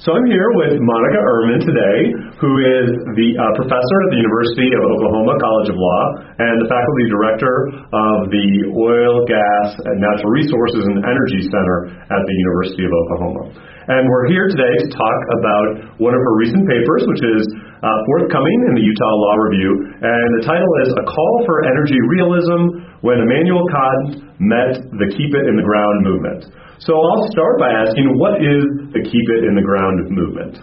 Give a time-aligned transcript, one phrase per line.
[0.00, 1.98] So I'm here with Monika Ehrman today,
[2.40, 2.88] who is
[3.20, 6.02] the uh, professor at the University of Oklahoma College of Law
[6.40, 8.48] and the faculty director of the
[8.80, 13.44] Oil, Gas, and Natural Resources and Energy Center at the University of Oklahoma.
[13.92, 17.44] And we're here today to talk about one of her recent papers, which is
[17.84, 22.00] uh, forthcoming in the Utah Law Review, and the title is A Call for Energy
[22.08, 26.48] Realism When Immanuel Kant Met the Keep It in the Ground Movement.
[26.80, 28.64] So I'll start by asking, what is
[29.02, 30.58] Keep It in the Ground movement?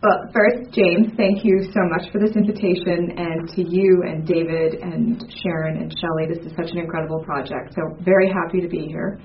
[0.00, 4.74] Well, first, James, thank you so much for this invitation, and to you and David
[4.74, 6.32] and Sharon and Shelley.
[6.32, 9.18] This is such an incredible project, so very happy to be here.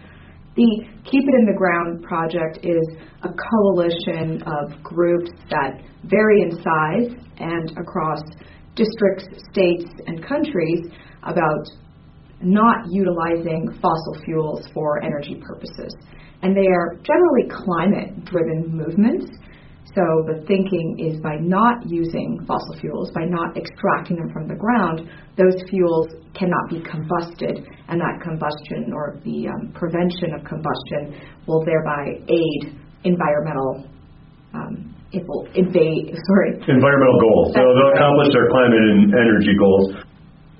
[0.55, 6.51] The Keep It in the Ground project is a coalition of groups that vary in
[6.57, 8.21] size and across
[8.75, 10.89] districts, states, and countries
[11.21, 11.65] about
[12.41, 15.95] not utilizing fossil fuels for energy purposes.
[16.43, 19.31] And they are generally climate driven movements.
[19.95, 24.55] So the thinking is by not using fossil fuels, by not extracting them from the
[24.55, 31.13] ground, those fuels cannot be combusted, and that combustion or the um, prevention of combustion
[31.47, 32.73] will thereby aid
[33.05, 33.85] environmental.
[34.53, 36.57] Um, it will invade, sorry.
[36.57, 37.53] Environmental goals.
[37.53, 40.12] so they'll accomplish their climate and energy goals.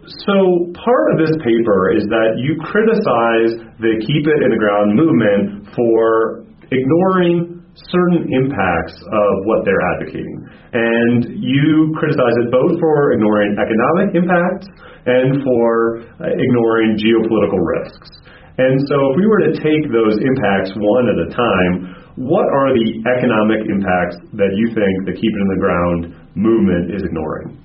[0.04, 5.00] So part of this paper is that you criticize the Keep It in the Ground
[5.00, 6.44] movement for
[6.76, 10.44] ignoring certain impacts of what they're advocating.
[10.76, 14.68] And you criticize it both for ignoring economic impacts
[15.08, 18.12] and for uh, ignoring geopolitical risks.
[18.60, 21.74] And so if we were to take those impacts one at a time,
[22.20, 26.02] what are the economic impacts that you think the Keep It in the Ground
[26.36, 27.58] movement is ignoring?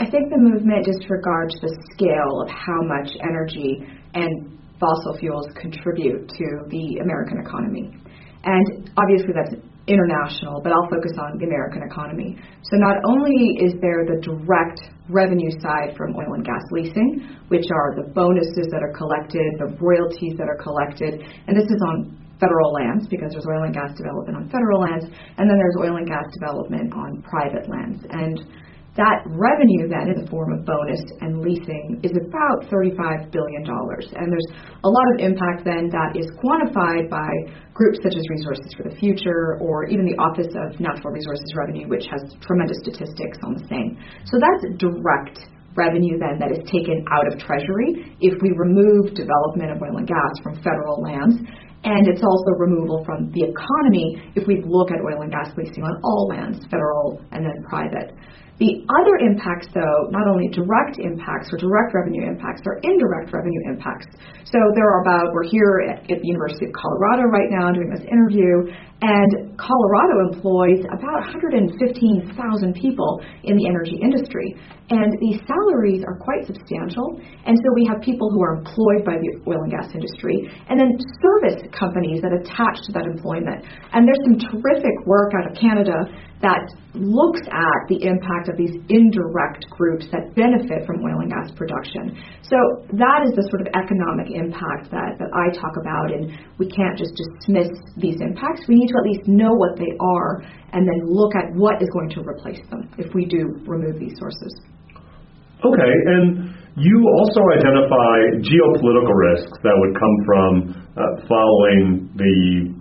[0.00, 6.28] I think the movement disregards the scale of how much energy and fossil fuels contribute
[6.28, 7.90] to the American economy.
[8.44, 9.54] And obviously that's
[9.86, 12.38] international, but I'll focus on the American economy.
[12.62, 17.66] So not only is there the direct revenue side from oil and gas leasing, which
[17.70, 22.18] are the bonuses that are collected, the royalties that are collected, and this is on
[22.38, 25.06] federal lands because there's oil and gas development on federal lands,
[25.38, 28.02] and then there's oil and gas development on private lands.
[28.10, 28.42] And
[28.96, 33.64] that revenue then in the form of bonus and leasing is about $35 billion.
[33.64, 34.50] And there's
[34.84, 37.30] a lot of impact then that is quantified by
[37.72, 41.88] groups such as Resources for the Future or even the Office of Natural Resources Revenue,
[41.88, 43.96] which has tremendous statistics on the same.
[44.28, 45.40] So that's direct
[45.72, 50.06] revenue then that is taken out of Treasury if we remove development of oil and
[50.06, 51.40] gas from federal lands.
[51.84, 55.82] And it's also removal from the economy if we look at oil and gas leasing
[55.82, 58.14] on all lands, federal and then private.
[58.62, 63.58] The other impacts, though, not only direct impacts or direct revenue impacts, are indirect revenue
[63.66, 64.06] impacts.
[64.46, 67.90] So there are about, we're here at, at the University of Colorado right now doing
[67.90, 68.70] this interview,
[69.02, 71.74] and Colorado employs about 115,000
[72.78, 74.54] people in the energy industry.
[74.94, 77.18] And these salaries are quite substantial.
[77.42, 80.38] And so we have people who are employed by the oil and gas industry,
[80.68, 83.64] and then service companies that attach to that employment.
[83.92, 86.06] And there's some terrific work out of Canada
[86.42, 91.54] that looks at the impact of these indirect groups that benefit from oil and gas
[91.54, 92.18] production.
[92.42, 92.58] So
[92.98, 96.98] that is the sort of economic impact that, that I talk about, and we can't
[96.98, 98.66] just dismiss these impacts.
[98.66, 100.42] We need to at least know what they are
[100.74, 104.18] and then look at what is going to replace them if we do remove these
[104.18, 104.52] sources.
[105.62, 110.52] Okay, and you also identify geopolitical risks that would come from
[110.96, 112.72] uh, following the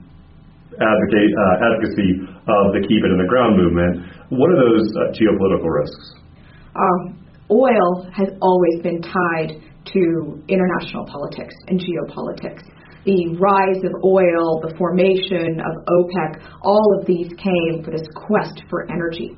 [0.79, 4.07] advocate, uh, advocacy of the Keep It in the Ground movement.
[4.31, 6.15] What are those uh, geopolitical risks?
[6.71, 7.19] Um,
[7.51, 9.59] oil has always been tied
[9.91, 12.63] to international politics and geopolitics.
[13.03, 18.63] The rise of oil, the formation of OPEC, all of these came for this quest
[18.69, 19.35] for energy.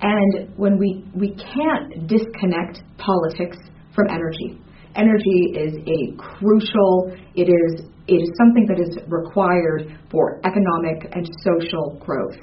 [0.00, 3.56] And when we, we can't disconnect politics
[3.96, 4.60] from energy.
[4.94, 11.26] Energy is a crucial, it is it is something that is required for economic and
[11.42, 12.38] social growth.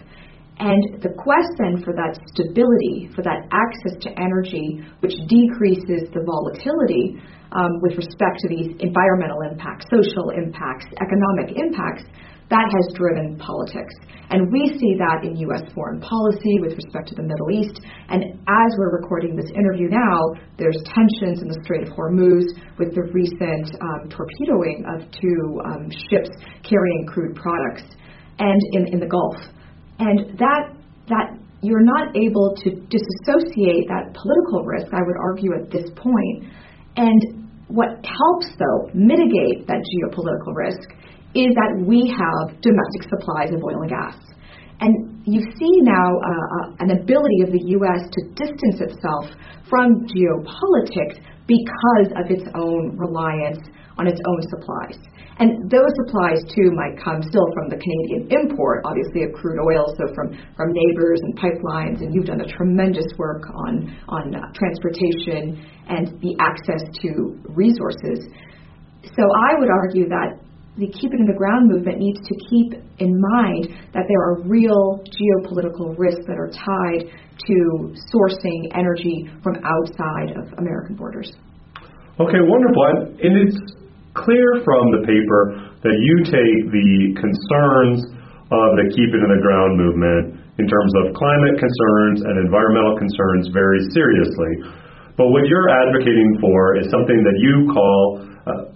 [0.59, 6.21] And the quest then for that stability, for that access to energy, which decreases the
[6.21, 7.15] volatility
[7.55, 12.03] um, with respect to these environmental impacts, social impacts, economic impacts,
[12.49, 13.95] that has driven politics.
[14.29, 15.61] And we see that in U.S.
[15.73, 17.79] foreign policy with respect to the Middle East.
[18.09, 22.45] And as we're recording this interview now, there's tensions in the Strait of Hormuz
[22.79, 26.29] with the recent um, torpedoing of two um, ships
[26.63, 27.83] carrying crude products
[28.39, 29.37] and in, in the Gulf.
[29.99, 30.73] And that,
[31.07, 36.51] that you're not able to disassociate that political risk, I would argue, at this point.
[36.97, 40.89] And what helps, though, mitigate that geopolitical risk
[41.33, 44.17] is that we have domestic supplies of oil and gas.
[44.79, 48.09] And you see now uh, uh, an ability of the U.S.
[48.09, 49.25] to distance itself
[49.69, 53.59] from geopolitics because of its own reliance
[53.97, 54.97] on its own supplies.
[55.39, 59.89] And those supplies too might come still from the Canadian import, obviously of crude oil,
[59.97, 64.39] so from, from neighbors and pipelines, and you've done a tremendous work on, on uh,
[64.53, 65.57] transportation
[65.89, 68.29] and the access to resources.
[69.03, 70.37] So I would argue that
[70.77, 74.41] the Keep It in the Ground movement needs to keep in mind that there are
[74.41, 77.57] real geopolitical risks that are tied to
[78.09, 81.29] sourcing energy from outside of American borders.
[82.17, 83.13] Okay, wonderful.
[83.21, 83.57] And it's
[84.17, 88.09] clear from the paper that you take the concerns
[88.49, 92.97] of the Keep It in the Ground movement in terms of climate concerns and environmental
[92.97, 94.73] concerns very seriously.
[95.17, 98.01] But what you're advocating for is something that you call
[98.45, 98.72] uh,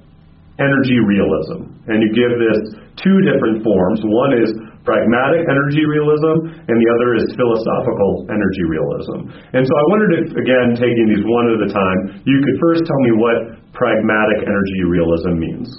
[0.58, 1.70] energy realism.
[1.88, 2.60] And you give this
[2.98, 4.02] two different forms.
[4.04, 4.50] One is
[4.88, 9.30] pragmatic energy realism, and the other is philosophical energy realism.
[9.54, 12.88] And so I wondered if, again, taking these one at a time, you could first
[12.88, 13.38] tell me what
[13.76, 15.70] pragmatic energy realism means.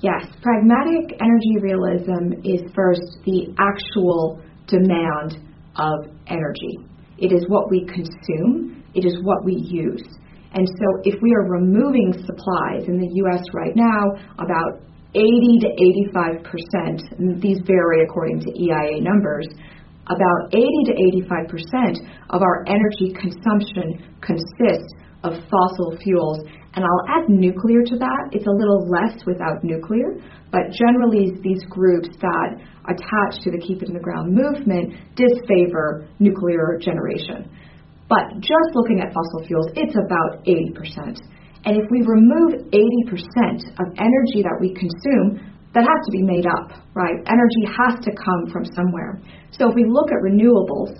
[0.00, 5.38] Yes, pragmatic energy realism is first the actual demand
[5.76, 6.80] of energy.
[7.18, 10.02] It is what we consume, it is what we use.
[10.54, 14.80] And so if we are removing supplies in the US right now, about
[15.14, 15.68] 80 to
[16.14, 19.46] 85 percent, these vary according to EIA numbers,
[20.06, 20.92] about 80 to
[21.26, 21.98] 85 percent
[22.30, 26.40] of our energy consumption consists of fossil fuels
[26.76, 28.22] and I'll add nuclear to that.
[28.32, 30.18] It's a little less without nuclear,
[30.50, 32.58] but generally these groups that
[32.90, 37.48] attach to the Keep It in the Ground movement disfavor nuclear generation.
[38.08, 41.18] But just looking at fossil fuels, it's about 80%.
[41.64, 45.40] And if we remove 80% of energy that we consume,
[45.72, 47.16] that has to be made up, right?
[47.26, 49.20] Energy has to come from somewhere.
[49.50, 50.92] So if we look at renewables,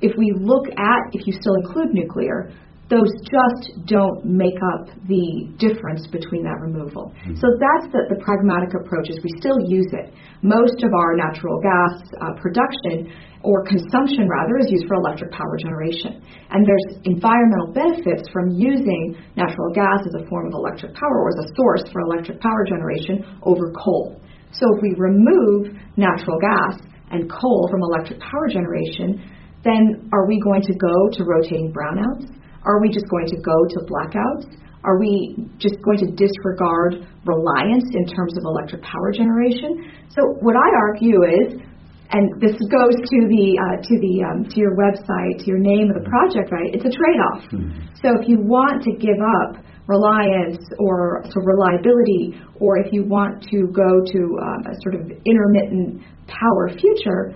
[0.00, 2.52] if we look at, if you still include nuclear,
[2.92, 7.08] those just don't make up the difference between that removal.
[7.24, 7.40] Mm-hmm.
[7.40, 10.12] So that's the, the pragmatic approach is we still use it.
[10.44, 13.08] Most of our natural gas uh, production
[13.40, 16.20] or consumption rather is used for electric power generation.
[16.52, 21.32] And there's environmental benefits from using natural gas as a form of electric power or
[21.32, 24.20] as a source for electric power generation over coal.
[24.52, 26.76] So if we remove natural gas
[27.08, 29.16] and coal from electric power generation,
[29.64, 32.28] then are we going to go to rotating brownouts?
[32.64, 34.46] Are we just going to go to blackouts?
[34.84, 39.90] Are we just going to disregard reliance in terms of electric power generation?
[40.10, 41.62] So what I argue is,
[42.10, 45.88] and this goes to the uh, to the um, to your website, to your name
[45.88, 46.68] of the project, right?
[46.74, 47.42] It's a trade-off.
[47.50, 47.94] Mm-hmm.
[48.02, 53.42] So if you want to give up reliance or so reliability, or if you want
[53.50, 57.34] to go to um, a sort of intermittent power future,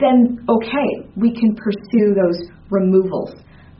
[0.00, 2.38] then okay, we can pursue those
[2.70, 3.34] removals.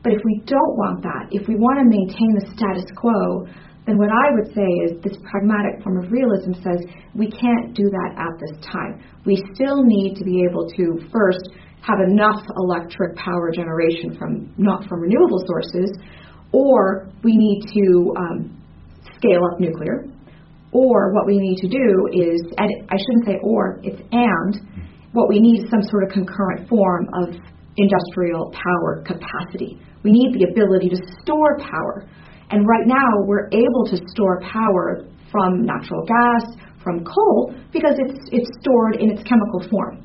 [0.04, 3.48] But if we don't want that, if we want to maintain the status quo,
[3.88, 6.84] then what I would say is this pragmatic form of realism says
[7.16, 9.00] we can't do that at this time.
[9.24, 14.84] We still need to be able to first have enough electric power generation from not
[14.88, 15.96] from renewable sources,
[16.52, 18.62] or we need to um,
[19.16, 20.04] scale up nuclear,
[20.72, 25.28] or what we need to do is, and I shouldn't say or, it's and, what
[25.28, 27.36] we need is some sort of concurrent form of
[27.76, 29.80] industrial power capacity.
[30.02, 32.06] We need the ability to store power.
[32.50, 36.44] And right now, we're able to store power from natural gas,
[36.82, 40.04] from coal, because it's, it's stored in its chemical form.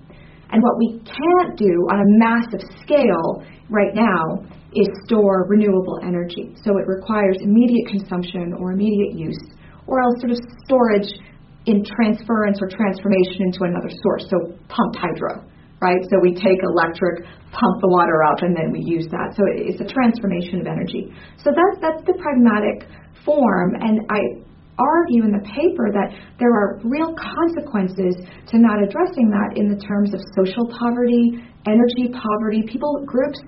[0.51, 4.41] And what we can't do on a massive scale right now
[4.73, 6.55] is store renewable energy.
[6.63, 9.43] So it requires immediate consumption or immediate use,
[9.85, 11.09] or else sort of storage
[11.65, 15.45] in transference or transformation into another source, so pumped hydro
[15.81, 15.99] right?
[16.11, 19.35] So we take electric, pump the water up, and then we use that.
[19.35, 21.11] So it's a transformation of energy.
[21.39, 22.87] So that's that's the pragmatic
[23.25, 24.43] form, and I
[24.79, 28.15] argue in the paper that there are real consequences
[28.47, 33.39] to not addressing that in the terms of social poverty, energy poverty, people groups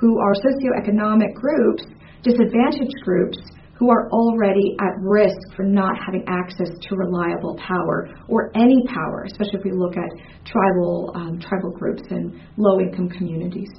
[0.00, 1.84] who are socioeconomic groups,
[2.24, 3.36] disadvantaged groups
[3.78, 9.24] who are already at risk for not having access to reliable power or any power,
[9.30, 10.10] especially if we look at
[10.44, 13.70] tribal um, tribal groups and low income communities.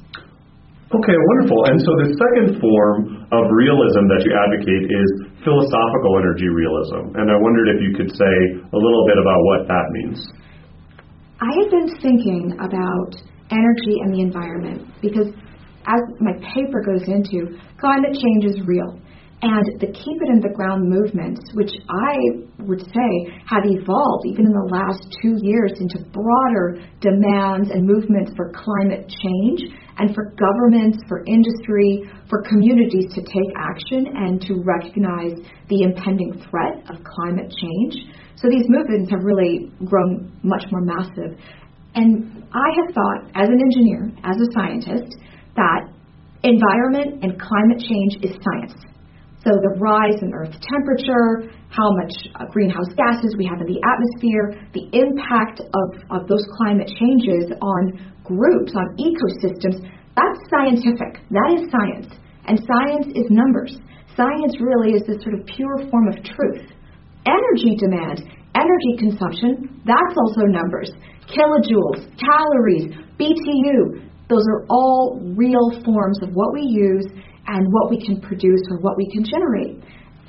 [0.90, 1.60] Okay, wonderful.
[1.70, 5.10] And so the second form of realism that you advocate is
[5.46, 7.14] philosophical energy realism.
[7.14, 10.18] And I wondered if you could say a little bit about what that means.
[11.44, 15.30] I have been thinking about energy and the environment because
[15.86, 18.98] as my paper goes into, climate change is real.
[19.42, 23.12] And the Keep It in the Ground movements, which I would say
[23.48, 29.08] have evolved even in the last two years into broader demands and movements for climate
[29.08, 29.64] change
[29.96, 35.40] and for governments, for industry, for communities to take action and to recognize
[35.72, 37.96] the impending threat of climate change.
[38.36, 41.40] So these movements have really grown much more massive.
[41.96, 45.16] And I have thought, as an engineer, as a scientist,
[45.56, 45.88] that
[46.44, 48.89] environment and climate change is science
[49.44, 53.80] so the rise in Earth's temperature, how much uh, greenhouse gases we have in the
[53.80, 57.96] atmosphere, the impact of, of those climate changes on
[58.28, 59.80] groups, on ecosystems,
[60.12, 61.24] that's scientific.
[61.32, 62.12] That is science.
[62.52, 63.80] And science is numbers.
[64.18, 66.68] Science really is this sort of pure form of truth.
[67.24, 68.28] Energy demand,
[68.60, 70.92] energy consumption, that's also numbers.
[71.32, 77.06] Kilojoules, calories, BTU, those are all real forms of what we use
[77.50, 79.82] and what we can produce or what we can generate.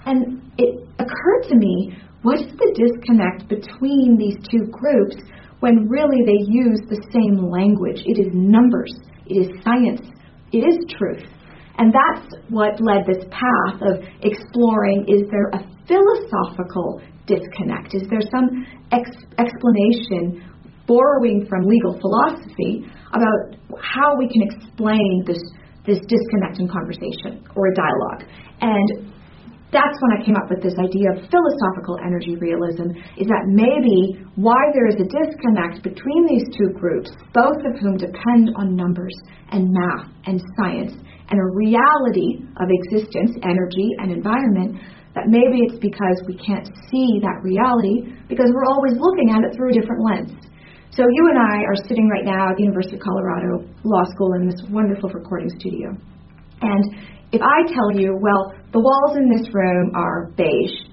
[0.07, 5.17] And it occurred to me what's the disconnect between these two groups
[5.61, 8.01] when really they use the same language?
[8.07, 8.93] It is numbers,
[9.27, 10.01] it is science,
[10.53, 11.29] it is truth.
[11.77, 17.95] And that's what led this path of exploring is there a philosophical disconnect?
[17.95, 20.45] Is there some ex- explanation
[20.87, 25.41] borrowing from legal philosophy about how we can explain this
[25.87, 28.29] this disconnect in conversation or dialogue.
[28.61, 29.11] And
[29.73, 34.19] that's when I came up with this idea of philosophical energy realism is that maybe
[34.35, 39.15] why there is a disconnect between these two groups, both of whom depend on numbers
[39.55, 40.99] and math and science
[41.31, 44.83] and a reality of existence, energy and environment,
[45.15, 49.55] that maybe it's because we can't see that reality because we're always looking at it
[49.55, 50.35] through a different lens.
[50.93, 54.35] So you and I are sitting right now at the University of Colorado Law School
[54.35, 55.95] in this wonderful recording studio.
[56.63, 56.83] And
[57.31, 60.91] if I tell you, well, the walls in this room are beige,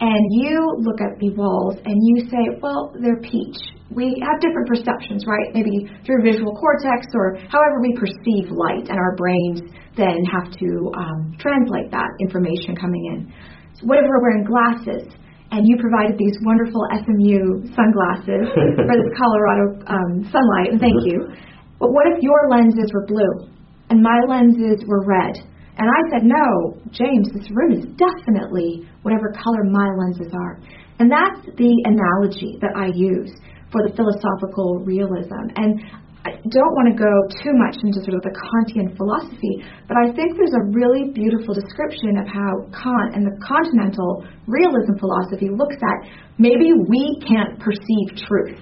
[0.00, 3.60] and you look at the walls and you say, well, they're peach.
[3.92, 5.52] We have different perceptions, right?
[5.52, 9.60] Maybe through visual cortex or however we perceive light, and our brains
[9.94, 13.32] then have to um, translate that information coming in.
[13.76, 15.12] So what if we're wearing glasses?
[15.54, 21.30] And you provided these wonderful SMU sunglasses for this Colorado um, sunlight, and thank you.
[21.78, 23.46] But what if your lenses were blue
[23.88, 25.38] and my lenses were red?
[25.78, 30.58] And I said, no, James, this room is definitely whatever color my lenses are.
[30.98, 33.30] And that's the analogy that I use
[33.70, 35.50] for the philosophical realism.
[35.54, 35.82] And
[36.24, 37.12] I don't want to go
[37.44, 41.52] too much into sort of the Kantian philosophy, but I think there's a really beautiful
[41.52, 46.08] description of how Kant and the continental realism philosophy looks at
[46.40, 48.56] maybe we can't perceive truth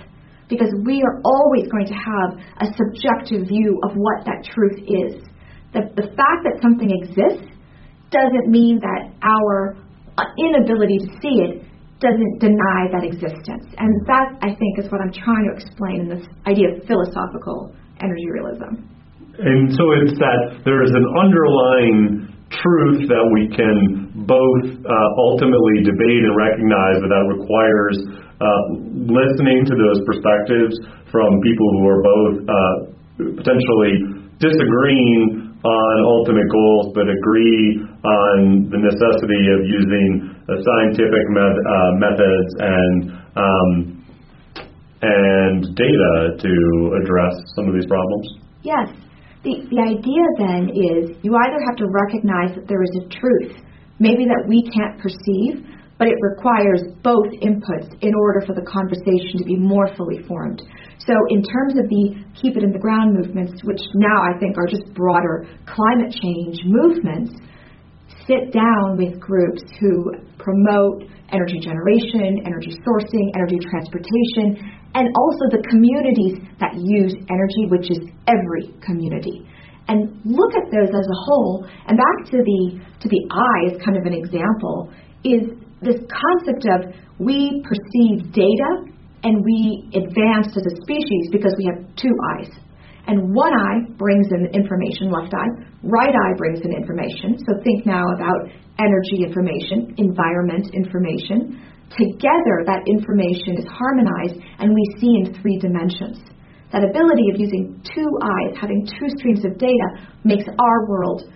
[0.51, 5.23] because we are always going to have a subjective view of what that truth is.
[5.71, 7.47] The, the fact that something exists
[8.11, 9.79] doesn't mean that our
[10.19, 11.65] uh, inability to see it
[12.03, 13.71] doesn't deny that existence.
[13.79, 17.73] And that, I think, is what I'm trying to explain in this idea of philosophical
[18.03, 18.83] energy realism.
[19.39, 25.81] And so it's that there is an underlying truth that we can both uh, ultimately
[25.89, 27.97] debate and recognize, but that requires
[28.43, 28.63] uh,
[29.09, 30.77] listening to those perspectives
[31.09, 32.77] from people who are both uh,
[33.41, 41.93] potentially disagreeing on ultimate goals, but agree on the necessity of using scientific met- uh,
[42.03, 42.99] methods and
[43.39, 43.71] um,
[45.03, 46.55] and data to
[47.03, 48.39] address some of these problems.
[48.63, 48.87] Yes.
[49.43, 53.59] The, the idea then is you either have to recognize that there is a truth,
[53.99, 55.67] maybe that we can't perceive,
[55.99, 60.63] but it requires both inputs in order for the conversation to be more fully formed.
[60.99, 64.55] So, in terms of the Keep It in the Ground movements, which now I think
[64.59, 67.35] are just broader climate change movements,
[68.27, 74.61] sit down with groups who promote energy generation, energy sourcing, energy transportation,
[74.95, 79.49] and also the communities that use energy, which is every community.
[79.89, 81.67] And look at those as a whole.
[81.89, 84.93] And back to the to the eye as kind of an example
[85.25, 85.43] is
[85.81, 88.93] this concept of we perceive data
[89.25, 92.51] and we advance as a species because we have two eyes.
[93.07, 97.39] And one eye brings in information, left eye, right eye brings in information.
[97.47, 98.49] So think now about
[98.79, 101.61] energy information, environment information.
[101.91, 106.19] Together, that information is harmonized and we see in three dimensions.
[106.73, 111.29] That ability of using two eyes, having two streams of data, makes our world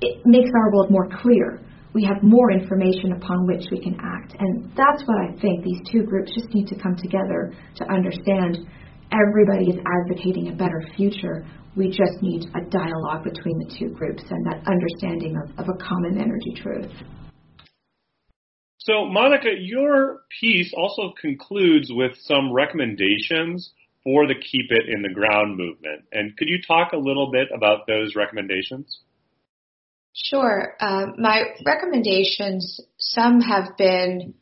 [0.00, 1.60] it makes our world more clear.
[1.94, 4.34] We have more information upon which we can act.
[4.38, 8.58] And that's what I think these two groups just need to come together to understand
[9.12, 11.46] everybody is advocating a better future.
[11.76, 15.78] We just need a dialogue between the two groups and that understanding of, of a
[15.82, 16.92] common energy truth.
[18.78, 23.72] So, Monika, your piece also concludes with some recommendations
[24.04, 26.04] for the Keep It in the Ground movement.
[26.12, 29.00] And could you talk a little bit about those recommendations?
[30.14, 30.76] Sure.
[30.78, 34.34] Uh, my recommendations, some have been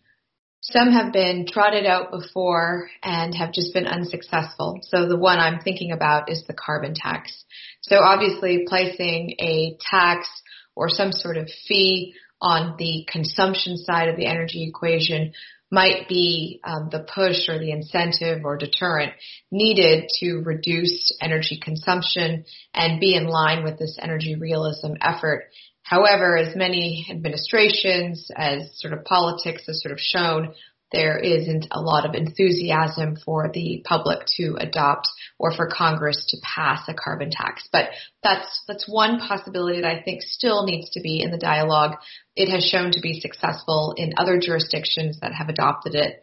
[0.62, 4.78] some have been trotted out before and have just been unsuccessful.
[4.82, 7.44] So the one I'm thinking about is the carbon tax.
[7.80, 10.28] So obviously placing a tax
[10.76, 15.32] or some sort of fee on the consumption side of the energy equation
[15.72, 19.14] might be um, the push or the incentive or deterrent
[19.50, 25.46] needed to reduce energy consumption and be in line with this energy realism effort.
[25.82, 30.54] However, as many administrations, as sort of politics has sort of shown,
[30.92, 35.08] there isn't a lot of enthusiasm for the public to adopt
[35.42, 37.68] or for Congress to pass a carbon tax.
[37.72, 37.88] But
[38.22, 41.98] that's that's one possibility that I think still needs to be in the dialogue.
[42.36, 46.22] It has shown to be successful in other jurisdictions that have adopted it.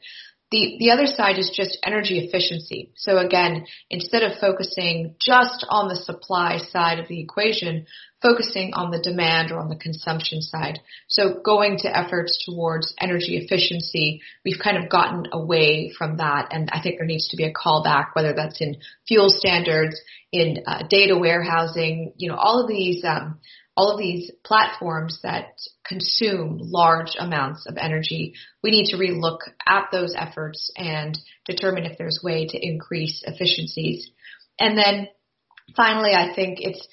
[0.52, 2.92] The, the other side is just energy efficiency.
[2.96, 7.86] So again, instead of focusing just on the supply side of the equation,
[8.22, 10.80] focusing on the demand or on the consumption side.
[11.08, 16.50] So going to efforts towards energy efficiency, we've kind of gotten away from that.
[16.52, 18.78] And I think there needs to be a callback, whether that's in
[19.08, 20.02] fuel standards,
[20.32, 23.40] in uh, data warehousing, you know, all of these, um,
[23.80, 25.54] all of these platforms that
[25.88, 31.98] consume large amounts of energy, we need to relook at those efforts and determine if
[31.98, 34.12] there's way to increase efficiencies.
[34.60, 35.08] And then
[35.78, 36.86] finally, I think it's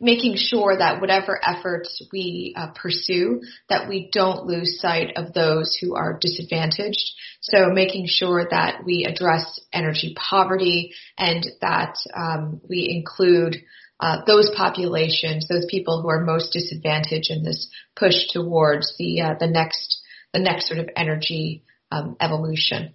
[0.00, 5.76] making sure that whatever efforts we uh, pursue, that we don't lose sight of those
[5.78, 7.04] who are disadvantaged.
[7.42, 13.58] So making sure that we address energy poverty and that um, we include
[14.04, 19.34] uh, those populations, those people who are most disadvantaged in this push towards the uh,
[19.40, 20.02] the next
[20.34, 22.92] the next sort of energy um, evolution.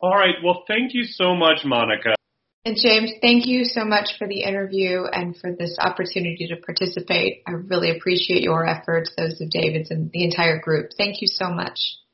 [0.00, 0.36] All right.
[0.44, 2.14] Well, thank you so much, Monika.
[2.64, 7.42] And James, thank you so much for the interview and for this opportunity to participate.
[7.48, 10.90] I really appreciate your efforts, those of David's and the entire group.
[10.96, 11.80] Thank you so much.